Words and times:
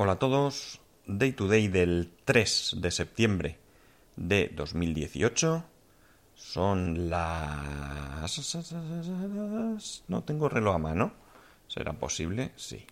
Hola 0.00 0.12
a 0.12 0.18
todos, 0.20 0.80
Day 1.08 1.32
to 1.32 1.48
Day 1.48 1.66
del 1.66 2.12
3 2.24 2.76
de 2.76 2.92
septiembre 2.92 3.58
de 4.14 4.48
2018. 4.54 5.64
Son 6.36 7.10
las... 7.10 8.70
No 10.06 10.22
tengo 10.22 10.48
reloj 10.48 10.76
a 10.76 10.78
mano. 10.78 11.12
¿Será 11.66 11.94
posible? 11.94 12.52
Sí. 12.54 12.86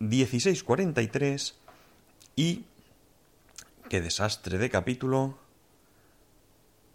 16.43 0.00 1.54
y... 2.34 2.64
Qué 3.88 4.00
desastre 4.00 4.58
de 4.58 4.70
capítulo. 4.70 5.38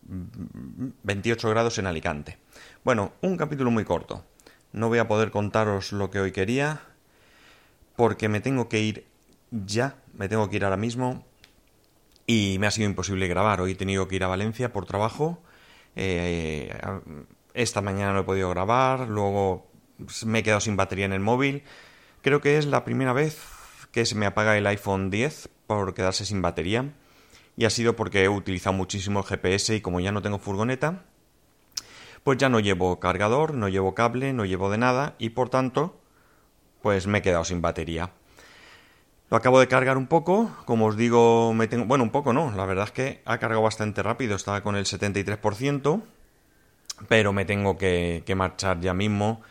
28 0.02 1.50
grados 1.50 1.78
en 1.78 1.88
Alicante. 1.88 2.40
Bueno, 2.84 3.14
un 3.22 3.38
capítulo 3.38 3.72
muy 3.72 3.86
corto. 3.86 4.26
No 4.74 4.90
voy 4.90 5.00
a 5.00 5.08
poder 5.08 5.32
contaros 5.32 5.94
lo 5.94 6.12
que 6.12 6.20
hoy 6.20 6.34
quería 6.34 6.82
porque 7.96 8.30
me 8.30 8.40
tengo 8.40 8.70
que 8.70 8.80
ir 8.80 9.08
ya, 9.52 9.98
me 10.14 10.28
tengo 10.28 10.50
que 10.50 10.56
ir 10.56 10.64
ahora 10.64 10.78
mismo 10.78 11.24
y 12.26 12.58
me 12.60 12.68
ha 12.68 12.72
sido 12.72 12.88
imposible 12.88 13.28
grabar. 13.28 13.62
Hoy 13.62 13.72
he 13.72 13.76
tenido 13.76 14.08
que 14.08 14.16
ir 14.16 14.24
a 14.24 14.28
Valencia 14.28 14.72
por 14.72 14.86
trabajo. 14.86 15.42
Eh, 15.96 16.76
esta 17.54 17.82
mañana 17.82 18.14
no 18.14 18.20
he 18.20 18.24
podido 18.24 18.50
grabar, 18.50 19.08
luego 19.08 19.68
me 20.26 20.40
he 20.40 20.44
quedado 20.44 20.62
sin 20.62 20.76
batería 20.76 21.06
en 21.06 21.14
el 21.14 21.20
móvil. 21.20 21.64
Creo 22.22 22.42
que 22.42 22.58
es 22.58 22.66
la 22.66 22.84
primera 22.84 23.14
vez 23.14 23.40
que 23.92 24.06
se 24.06 24.16
me 24.16 24.26
apaga 24.26 24.58
el 24.58 24.66
iPhone 24.66 25.10
10 25.10 25.50
por 25.68 25.94
quedarse 25.94 26.26
sin 26.26 26.42
batería. 26.42 26.94
Y 27.56 27.66
ha 27.66 27.70
sido 27.70 27.96
porque 27.96 28.24
he 28.24 28.30
utilizado 28.30 28.74
muchísimo 28.74 29.20
el 29.20 29.26
GPS 29.26 29.76
y 29.76 29.82
como 29.82 30.00
ya 30.00 30.12
no 30.12 30.24
tengo 30.24 30.40
furgoneta, 30.40 31.04
pues 32.24 32.40
ya 32.40 32.50
no 32.50 32.60
llevo 32.60 33.00
cargador, 33.00 33.54
no 33.54 33.70
llevo 33.70 33.94
cable, 33.94 34.34
no 34.34 34.46
llevo 34.46 34.72
de 34.72 34.80
nada 34.80 35.16
y 35.20 35.30
por 35.30 35.50
tanto 35.50 36.00
pues 36.84 37.08
me 37.08 37.20
he 37.20 37.22
quedado 37.22 37.46
sin 37.46 37.62
batería. 37.62 38.12
Lo 39.30 39.38
acabo 39.38 39.60
de 39.60 39.70
cargar 39.70 39.98
un 39.98 40.06
poco, 40.06 40.52
como 40.66 40.88
os 40.88 40.98
digo, 40.98 41.54
me 41.54 41.68
tengo... 41.68 41.86
Bueno, 41.86 42.04
un 42.04 42.12
poco 42.12 42.34
no, 42.34 42.52
la 42.52 42.66
verdad 42.66 42.84
es 42.84 42.92
que 42.92 43.22
ha 43.24 43.38
cargado 43.38 43.64
bastante 43.64 44.04
rápido, 44.04 44.36
estaba 44.36 44.62
con 44.62 44.76
el 44.76 44.84
73%, 44.84 46.04
pero 47.08 47.32
me 47.32 47.46
tengo 47.46 47.78
que, 47.78 48.22
marchar 48.36 48.82
ya 48.82 48.94
mismo 48.94 49.42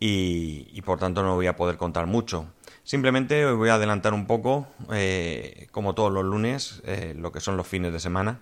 y, 0.00 0.80
por 0.80 0.98
tanto 0.98 1.22
no 1.22 1.34
voy 1.34 1.48
a 1.48 1.54
poder 1.54 1.76
contar 1.76 2.06
mucho. 2.06 2.46
Simplemente 2.82 3.44
os 3.44 3.58
voy 3.58 3.68
a 3.68 3.74
adelantar 3.74 4.14
un 4.14 4.26
poco, 4.26 4.66
eh, 4.90 5.68
como 5.72 5.94
todos 5.94 6.10
los 6.10 6.24
lunes, 6.24 6.82
eh, 6.86 7.14
lo 7.14 7.30
que 7.30 7.40
son 7.40 7.58
los 7.58 7.68
fines 7.68 7.92
de 7.92 8.00
semana, 8.00 8.40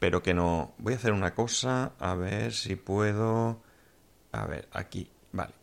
pero 0.00 0.24
que 0.24 0.34
no... 0.34 0.74
Voy 0.78 0.94
a 0.94 0.96
hacer 0.96 1.12
una 1.12 1.34
cosa, 1.36 1.92
a 2.00 2.14
ver 2.16 2.52
si 2.52 2.74
puedo... 2.74 3.62
A 4.32 4.44
ver, 4.46 4.68
aquí, 4.72 5.08
vale, 5.32 5.54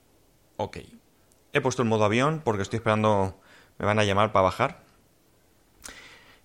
ok. 0.56 0.78
He 1.54 1.62
puesto 1.62 1.82
el 1.82 1.88
modo 1.88 2.06
avión 2.06 2.42
porque 2.44 2.62
estoy 2.62 2.78
esperando, 2.78 3.40
me 3.78 3.86
van 3.86 4.00
a 4.00 4.04
llamar 4.04 4.32
para 4.32 4.44
bajar. 4.44 4.84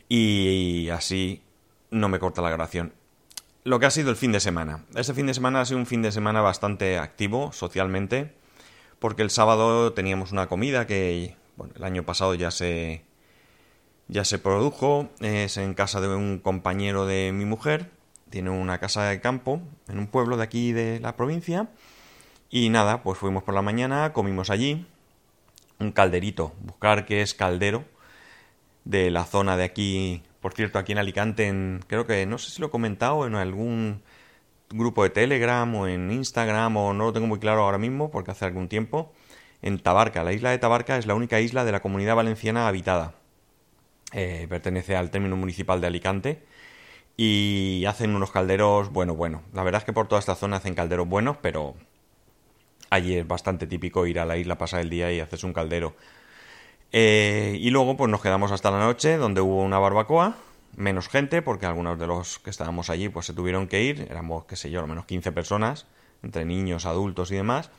Y 0.09 0.89
así 0.91 1.43
no 1.91 2.09
me 2.09 2.19
corta 2.19 2.43
la 2.43 2.51
grabación. 2.51 2.93
Lo 3.65 3.79
que 3.79 3.87
ha 3.87 3.91
sido 3.91 4.11
el 4.11 4.17
fin 4.17 4.33
de 4.33 4.41
semana. 4.41 4.85
Este 4.95 5.15
fin 5.15 5.27
de 5.27 5.35
semana 5.35 5.61
ha 5.61 5.65
sido 5.65 5.79
un 5.79 5.87
fin 5.87 6.03
de 6.03 6.13
semana 6.13 6.41
bastante 6.41 6.99
activo 6.99 7.53
socialmente, 7.53 8.35
porque 8.99 9.23
el 9.23 9.31
sábado 9.31 9.93
teníamos 9.93 10.33
una 10.33 10.49
comida 10.49 10.87
que, 10.87 11.37
bueno, 11.57 11.73
el 11.77 11.85
año 11.85 12.05
pasado 12.05 12.35
ya 12.35 12.51
se, 12.51 13.05
ya 14.09 14.25
se 14.25 14.39
produjo. 14.39 15.11
Es 15.21 15.57
en 15.57 15.75
casa 15.75 16.01
de 16.01 16.09
un 16.09 16.39
compañero 16.39 17.07
de 17.07 17.33
mi 17.33 17.45
mujer. 17.45 17.91
Tiene 18.31 18.51
una 18.51 18.79
casa 18.79 19.05
de 19.05 19.21
campo 19.21 19.61
en 19.89 19.99
un 19.99 20.07
pueblo 20.09 20.37
de 20.37 20.43
aquí 20.43 20.73
de 20.73 21.01
la 21.01 21.17
provincia. 21.17 21.71
Y 22.51 22.69
nada, 22.69 23.03
pues 23.03 23.19
fuimos 23.19 23.45
por 23.45 23.55
la 23.55 23.63
mañana, 23.63 24.13
comimos 24.13 24.51
allí 24.51 24.87
un 25.83 25.93
calderito, 25.93 26.55
buscar 26.61 27.05
qué 27.05 27.23
es 27.23 27.35
caldero 27.35 27.85
de 28.85 29.11
la 29.11 29.25
zona 29.25 29.57
de 29.57 29.65
aquí, 29.65 30.23
por 30.41 30.55
cierto, 30.55 30.79
aquí 30.79 30.93
en 30.93 30.99
Alicante, 30.99 31.47
en, 31.47 31.85
creo 31.87 32.07
que 32.07 32.27
no 32.27 32.39
sé 32.39 32.51
si 32.51 32.61
lo 32.61 32.69
he 32.69 32.71
comentado 32.71 33.27
en 33.27 33.35
algún 33.35 34.03
grupo 34.71 35.03
de 35.05 35.11
Telegram 35.11 35.73
o 35.75 35.87
en 35.87 36.11
Instagram 36.11 36.77
o 36.77 36.93
no 36.95 37.05
lo 37.05 37.13
tengo 37.13 37.27
muy 37.27 37.39
claro 37.39 37.63
ahora 37.63 37.79
mismo 37.79 38.11
porque 38.11 38.31
hace 38.31 38.45
algún 38.45 38.69
tiempo, 38.69 39.13
en 39.63 39.79
Tabarca, 39.79 40.25
la 40.25 40.33
isla 40.33 40.51
de 40.51 40.59
Tabarca 40.59 40.97
es 40.97 41.07
la 41.07 41.15
única 41.15 41.41
isla 41.41 41.65
de 41.65 41.73
la 41.73 41.81
comunidad 41.81 42.17
valenciana 42.17 42.69
habitada. 42.69 43.15
Eh, 44.13 44.47
pertenece 44.49 44.97
al 44.97 45.11
término 45.11 45.37
municipal 45.37 45.81
de 45.81 45.87
Alicante 45.87 46.43
y 47.17 47.85
hacen 47.87 48.15
unos 48.15 48.31
calderos, 48.33 48.91
bueno, 48.91 49.15
bueno, 49.15 49.43
la 49.53 49.63
verdad 49.63 49.81
es 49.81 49.85
que 49.85 49.93
por 49.93 50.09
toda 50.09 50.19
esta 50.19 50.35
zona 50.35 50.57
hacen 50.57 50.75
calderos 50.75 51.09
buenos, 51.09 51.37
pero 51.41 51.77
Allí 52.93 53.17
es 53.17 53.27
bastante 53.27 53.67
típico 53.67 54.07
ir 54.07 54.21
a 54.21 54.27
la 54.27 54.37
isla, 54.37 54.59
pasar 54.59 54.83
el 54.83 54.91
día 54.91 55.11
y 55.11 55.19
hacerse 55.19 55.47
un 55.47 55.55
caldero. 55.55 55.95
Eh, 56.93 57.57
y 57.59 57.71
luego 57.71 57.97
pues 57.97 58.11
nos 58.11 58.21
quedamos 58.21 58.53
hasta 58.53 58.71
la 58.71 58.81
noche 58.81 59.17
donde 59.17 59.41
hubo 59.41 59.63
una 59.63 59.79
barbacoa, 59.79 60.37
menos 60.77 61.09
gente 61.09 61.41
porque 61.41 61.65
algunos 61.65 61.99
de 61.99 62.07
los 62.07 62.39
que 62.39 62.51
estábamos 62.51 62.91
allí 62.91 63.09
pues 63.09 63.25
se 63.25 63.33
tuvieron 63.33 63.67
que 63.67 63.83
ir, 63.83 64.07
éramos 64.11 64.45
qué 64.45 64.57
sé 64.57 64.71
yo, 64.71 64.83
lo 64.83 64.87
menos 64.89 65.07
15 65.07 65.33
personas, 65.33 65.87
entre 66.23 66.45
niños, 66.45 66.85
adultos 66.85 67.31
y 67.31 67.37
demás. 67.37 67.71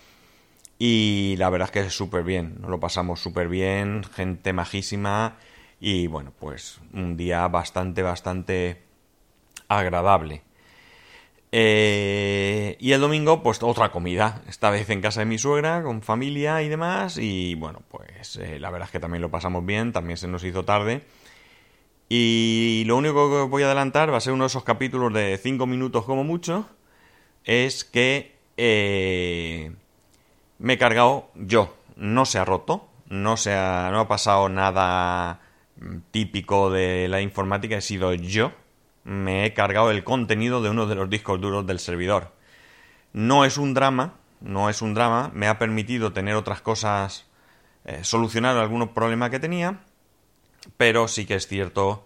Y 0.79 1.35
la 1.38 1.52
verdad 1.52 1.68
es 1.68 1.72
que 1.72 1.79
es 1.81 1.94
súper 1.94 2.23
bien, 2.23 2.56
nos 2.59 2.72
lo 2.72 2.79
pasamos 2.79 3.22
súper 3.22 3.50
bien, 3.50 4.03
gente 4.16 4.52
majísima 4.52 5.38
y 5.79 6.07
bueno, 6.07 6.34
pues 6.40 6.79
un 6.91 7.18
día 7.18 7.47
bastante, 7.50 8.02
bastante 8.02 8.81
agradable. 9.68 10.41
Eh, 11.56 12.78
y 12.80 12.94
el 12.94 13.02
domingo, 13.02 13.44
pues 13.44 13.62
otra 13.62 13.91
comida, 13.91 14.41
esta 14.47 14.72
vez 14.72 14.90
en 14.90 15.02
casa 15.02 15.19
de 15.19 15.28
mi 15.28 15.38
suegra, 15.38 15.84
con 15.84 16.02
familia 16.02 16.64
y 16.64 16.68
demás. 16.68 17.19
Y 17.19 17.53
bueno, 17.53 17.84
pues 17.90 18.38
eh, 18.38 18.59
la 18.59 18.72
verdad 18.72 18.88
es 18.88 18.91
que 18.91 19.00
también 19.00 19.22
lo 19.22 19.30
pasamos 19.30 19.64
bien, 19.64 19.94
también 19.94 20.18
se 20.18 20.28
nos 20.28 20.44
hizo 20.44 20.66
tarde. 20.66 21.03
Y 22.09 22.84
lo 22.88 22.97
único 22.97 23.30
que 23.30 23.47
voy 23.47 23.62
a 23.62 23.68
adelantar 23.68 24.12
va 24.12 24.18
a 24.18 24.19
ser 24.19 24.34
uno 24.34 24.46
de 24.46 24.47
esos 24.47 24.64
capítulos 24.64 25.14
de 25.14 25.38
5 25.38 25.68
minutos 25.68 26.06
como 26.06 26.24
mucho. 26.24 26.68
Es 27.44 27.84
que 27.84 28.35
eh, 28.58 29.74
me 30.58 30.74
he 30.74 30.78
cargado 30.80 31.30
yo, 31.35 31.78
no 31.96 32.25
se 32.25 32.40
ha 32.40 32.46
roto, 32.46 32.90
no, 33.09 33.38
se 33.38 33.53
ha, 33.53 33.90
no 33.91 34.00
ha 34.00 34.08
pasado 34.08 34.50
nada 34.50 35.40
típico 36.09 36.72
de 36.72 37.08
la 37.09 37.22
informática, 37.22 37.78
he 37.78 37.81
sido 37.81 38.12
yo 38.16 38.53
me 39.03 39.46
he 39.46 39.53
cargado 39.53 39.91
el 39.91 40.03
contenido 40.03 40.62
de 40.62 40.69
uno 40.69 40.86
de 40.86 40.96
los 40.96 41.09
discos 41.09 41.40
duros 41.40 41.66
del 41.66 41.80
servidor. 41.80 42.34
No 43.12 43.46
es 43.46 43.58
un 43.58 43.74
drama, 43.74 44.16
no 44.41 44.69
es 44.69 44.81
un 44.81 44.94
drama, 44.94 45.31
me 45.34 45.47
ha 45.47 45.58
permitido 45.59 46.14
tener 46.14 46.36
otras 46.36 46.62
cosas, 46.62 47.25
eh, 47.86 48.03
solucionar 48.03 48.58
algunos 48.58 48.90
problemas 48.90 49.30
que 49.30 49.40
tenía, 49.40 49.81
pero 50.78 51.08
sí 51.08 51.25
que 51.25 51.36
es 51.36 51.47
cierto 51.47 52.06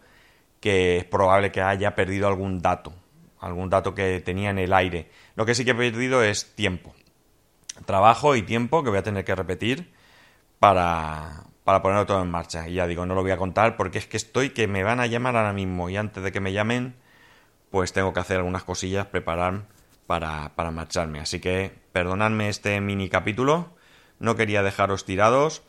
que 0.59 0.97
es 0.97 1.05
probable 1.05 1.51
que 1.51 1.61
haya 1.61 1.95
perdido 1.95 2.27
algún 2.27 2.61
dato, 2.61 2.93
algún 3.39 3.69
dato 3.69 3.93
que 3.93 4.19
tenía 4.21 4.49
en 4.49 4.59
el 4.59 4.73
aire. 4.73 5.09
Lo 5.35 5.45
que 5.45 5.55
sí 5.55 5.65
que 5.65 5.71
he 5.71 5.75
perdido 5.75 6.23
es 6.23 6.55
tiempo, 6.55 6.93
trabajo 7.85 8.35
y 8.35 8.41
tiempo 8.41 8.83
que 8.83 8.89
voy 8.89 8.99
a 8.99 9.03
tener 9.03 9.23
que 9.23 9.35
repetir 9.35 9.93
para, 10.59 11.46
para 11.67 11.81
ponerlo 11.81 12.05
todo 12.05 12.21
en 12.21 12.31
marcha. 12.31 12.69
Y 12.69 12.75
ya 12.75 12.87
digo, 12.87 13.05
no 13.05 13.13
lo 13.13 13.23
voy 13.23 13.31
a 13.31 13.37
contar 13.37 13.75
porque 13.75 13.97
es 13.97 14.07
que 14.07 14.15
estoy 14.15 14.51
que 14.51 14.69
me 14.69 14.83
van 14.83 15.01
a 15.01 15.05
llamar 15.05 15.35
ahora 15.35 15.51
mismo 15.51 15.89
y 15.89 15.97
antes 15.97 16.23
de 16.23 16.31
que 16.31 16.39
me 16.39 16.53
llamen, 16.53 16.95
pues 17.71 17.91
tengo 17.91 18.13
que 18.13 18.21
hacer 18.21 18.37
algunas 18.37 18.63
cosillas, 18.63 19.07
preparar 19.07 19.65
para, 20.05 20.55
para 20.55 20.71
marcharme. 20.71 21.19
Así 21.19 21.41
que 21.41 21.77
perdonadme 21.91 22.47
este 22.47 22.79
mini 22.79 23.09
capítulo, 23.09 23.75
no 24.17 24.37
quería 24.37 24.63
dejaros 24.63 25.03
tirados 25.03 25.61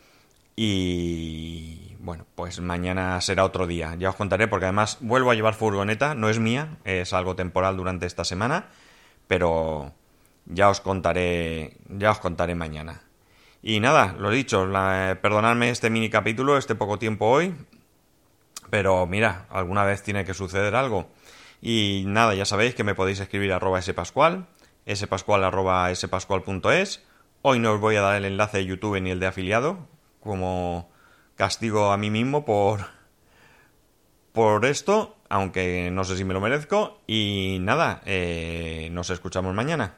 y 0.54 1.96
bueno, 1.98 2.26
pues 2.36 2.60
mañana 2.60 3.20
será 3.20 3.44
otro 3.44 3.66
día. 3.66 3.96
Ya 3.98 4.10
os 4.10 4.14
contaré 4.14 4.46
porque 4.46 4.66
además 4.66 4.98
vuelvo 5.00 5.32
a 5.32 5.34
llevar 5.34 5.54
furgoneta, 5.54 6.14
no 6.14 6.28
es 6.28 6.38
mía, 6.38 6.76
es 6.84 7.12
algo 7.12 7.34
temporal 7.34 7.76
durante 7.76 8.06
esta 8.06 8.22
semana, 8.22 8.68
pero 9.26 9.92
ya 10.46 10.70
os 10.70 10.80
contaré, 10.80 11.76
ya 11.88 12.12
os 12.12 12.20
contaré 12.20 12.54
mañana. 12.54 13.07
Y 13.62 13.80
nada, 13.80 14.14
lo 14.18 14.30
dicho, 14.30 14.68
perdonadme 15.20 15.70
este 15.70 15.90
mini 15.90 16.10
capítulo, 16.10 16.56
este 16.56 16.74
poco 16.74 16.98
tiempo 16.98 17.26
hoy, 17.26 17.54
pero 18.70 19.06
mira, 19.06 19.46
alguna 19.50 19.84
vez 19.84 20.02
tiene 20.02 20.24
que 20.24 20.34
suceder 20.34 20.76
algo. 20.76 21.08
Y 21.60 22.04
nada, 22.06 22.34
ya 22.34 22.44
sabéis 22.44 22.74
que 22.74 22.84
me 22.84 22.94
podéis 22.94 23.20
escribir 23.20 23.52
arroba 23.52 23.82
spascual, 23.82 24.46
spascual 24.94 25.44
arroba 25.44 25.92
spascual.es. 25.94 27.04
Hoy 27.42 27.58
no 27.58 27.72
os 27.72 27.80
voy 27.80 27.96
a 27.96 28.02
dar 28.02 28.16
el 28.16 28.24
enlace 28.24 28.58
de 28.58 28.66
YouTube 28.66 29.00
ni 29.00 29.10
el 29.10 29.20
de 29.20 29.26
afiliado, 29.26 29.88
como 30.20 30.90
castigo 31.34 31.90
a 31.92 31.96
mí 31.96 32.10
mismo 32.10 32.44
por, 32.44 32.86
por 34.32 34.64
esto, 34.66 35.16
aunque 35.28 35.90
no 35.90 36.04
sé 36.04 36.16
si 36.16 36.24
me 36.24 36.34
lo 36.34 36.40
merezco. 36.40 37.00
Y 37.06 37.58
nada, 37.60 38.02
eh, 38.06 38.88
nos 38.92 39.10
escuchamos 39.10 39.54
mañana. 39.54 39.97